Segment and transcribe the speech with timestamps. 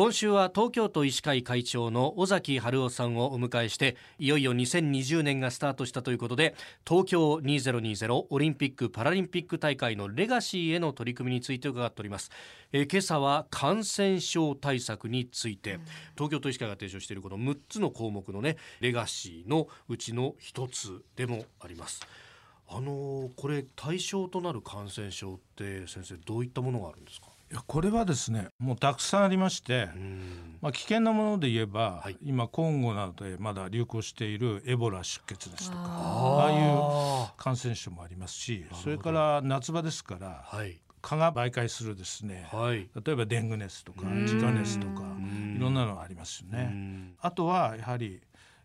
[0.00, 6.54] 今週は東京都医師会会長の尾崎春夫さんをお迎えしていよいよ2020年がスタートしたということで
[6.88, 12.30] 東京2020オリンピック・パラリンピック大会のレガシーへの取り組みについて伺っております、
[12.72, 15.80] え、今朝は感染症対策について、
[16.14, 22.00] 東京都医師会が提唱しているこの6つの項目のねレガシーのうちの一つでもあります。
[22.70, 27.26] あのー、これ対象となる感染症って先生どういったものがあるんですか？
[27.54, 29.88] やこれはですねもうたくさんありまして、
[30.60, 45.02] まあ、危険なもので言えば、はい、今コンゴなどでまだ流行しているエボラ出血ですとかああいう感染症もありますしそれから夏場ですから、はい、蚊が媒介するですね、はい、例えばデング熱とかジカ熱とか
[45.56, 47.14] いろんなのがありますよね。
[47.20, 48.20] あとはやはり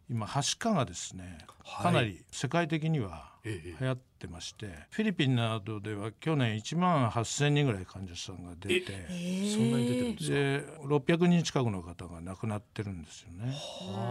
[0.09, 1.39] 今はしかがですね
[1.81, 10.87] かなり世界的には流行ってまして、フィリピンなどでは去年1万8,000人ぐらい患者さんが出てそんなに出てるんですか？
[10.87, 13.53] で600人近くの方が亡くなってるんですよね。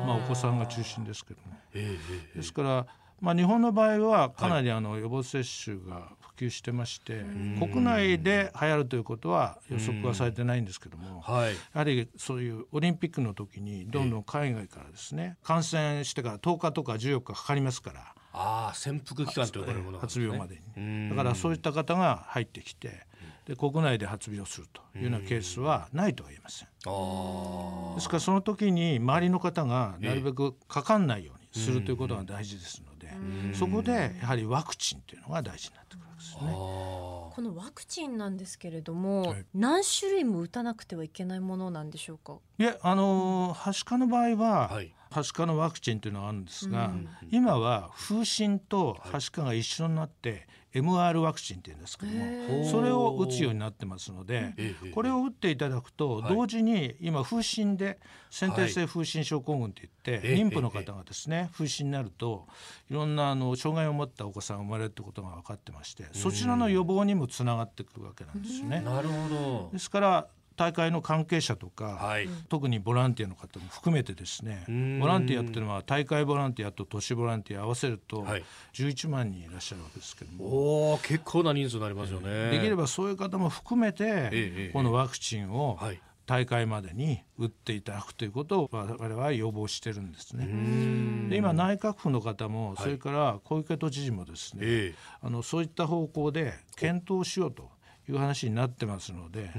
[0.07, 1.57] まあ、お子さんが中心ですけども。
[1.73, 2.87] ですから
[3.21, 18.15] まあ、日本の場合はかなりあの予防接種が普及してまして、はい、国内で流行るということは予測はされてないんですけども、はい、やはりそういうオリンピックの時にどんどん海外からですね感染してから10日とか14日かかりますから。
[18.37, 21.09] ああ潜伏期間と呼ばれるもの、ね、発病までに。
[21.09, 23.07] だからそういった方が入ってきて
[23.47, 26.69] で国内で発病するというようなケースはないとは言えません。
[27.95, 36.53] ですからその時に周りの方がなるべくかかんないようにするということが大事ですのでそこでやはりワクチンというのが大事になってくるですね。
[36.53, 42.39] このワクチンなんですけれども、はい、何種類も打たなくてはいけないものなんでしょうか？
[42.59, 46.45] いやあのはしかの場合は、はい、はしかのワクチンというのがあるん。
[46.45, 54.55] ですが、うん、今は風疹とはしかが一緒になって MR ワクチンっていうんですけどもそれを打つようになってますので
[54.93, 62.47] これを打っていただくと同時に今風疹で先天性風疹症候群っていって妊婦の方がですね風疹になると
[62.91, 68.81] いろんなあの障害を持ったお子さんが生まれるってことが分かってましてそちらの予防にもつながってくるわけなんですよね。
[68.81, 69.71] なるほど。
[69.73, 74.65] ですから大会の関係者とか、はい、特にボランティアの方も含めてですね
[75.01, 78.25] ボランティアっていうのは大会ボランティアと都市ボランティア合わせると
[78.73, 85.79] 11万人いらっしゃるわけですけども、はい、結構な人数になりますよね、できればそういう方も含めて、このワクチンを、
[86.27, 90.47] 大会までに打っていただくということを我々は要望してるんですね。
[91.29, 97.71] で今内閣府の方もそれから小池都知事もですね、あのそういった方向で検討しようと
[98.09, 99.51] いう話になってますので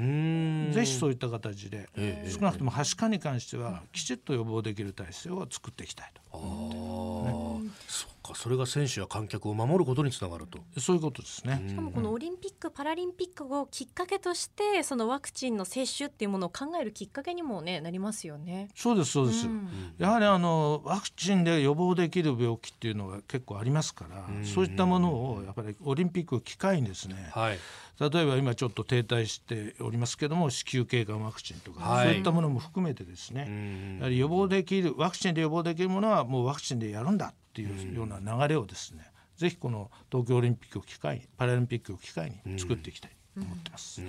[0.73, 1.89] ぜひそういった形で、
[2.29, 7.14] 少なくともはしかに関してはきちっと予防できる体制を作っていきたいと思ってそっ
[8.35, 10.59] かそれが選手や観客を守ることにつながると。
[10.79, 11.63] そういうことですね。
[11.67, 18.69] しかもこのオリンピック・パラリンピックをきっかけとしてそのワクチンの接種っていうものを考えるきっかけにもねなりますよね。
[18.75, 27.59] そうですそうです、うん、やはりあのワクチンで予防できる病気っていうのが結構ありますから、そういったものをやっぱりオリンピックを機会にですね、はい。
[27.99, 39.05] 例えば今ちょっと停滞しておりますけども子宮頸がんワクチンとか、はい、そういったものも含めてですねやはり予防できるワクチンで予防できるものはもうワクチンでやるんだっていうような流れをですね
[39.37, 44.01] ぜひこの東京オリンピックを機会にパラリンピックを機会に作っていきたいと思ってます。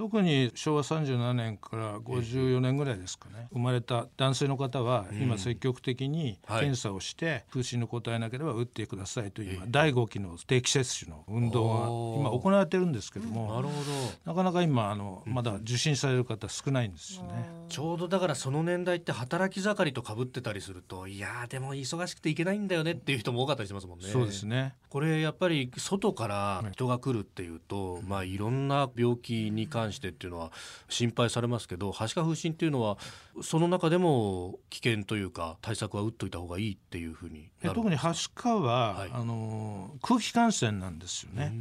[0.00, 3.48] 特に昭和37年から54年ぐらいですかね。
[3.52, 13.90] 生まれた男性の方は今積極的に検査をして空診の答えなければ打ってくださいという今第5期の定期接種の運動が今行われてるんですけどもなるほど。
[14.24, 17.50] なかなか今あのまだ受診される方少ないんですよね。
[17.68, 24.08] ちょうどだからその年代って働き盛りとかぶってたりするといやでも忙しくていけないんだよねっていう人も多かったりしますもんね。
[24.08, 24.72] そうですね。
[24.88, 30.52] これやっぱり外から人が来るっていうと、まあいろんな病気に関してっていうのは
[30.88, 32.98] 心配されますけどはしか風疹っていうのは
[33.42, 41.52] その中でも危険というか対策は打っといた方がいいっていうふうに特にはしかは、はい、あの空気感染なんですよね。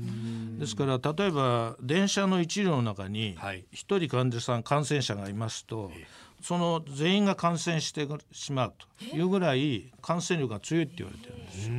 [0.59, 3.37] ですから例えば電車の一両の中に
[3.71, 5.91] 一人患者さん感染者がいますと、
[6.41, 11.73] その全員が感染してしまうというぐらい感染力が強いって言われてるんですよ。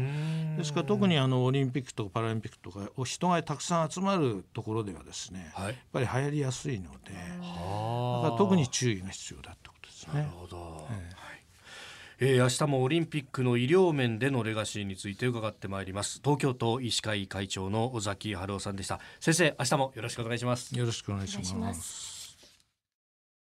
[0.56, 10.14] ですから特にあのオリンピックとかパラリンピックとか人がたくさん集まるところではですね、はい、やっぱり流行りやすいのでだから特に注意が必要だってことですね。
[10.14, 11.30] なるほど、えー
[12.22, 16.20] えー、明日もオリンピックの医療面でのレガシーについて伺ってまいります。
[16.22, 19.00] 東京都医師会会長の尾崎春夫さんでした。
[19.20, 20.76] 先生明日もよろしくお願いします。
[20.76, 22.19] よろしくお願いします